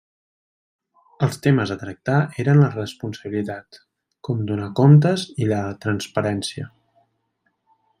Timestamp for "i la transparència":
5.45-6.71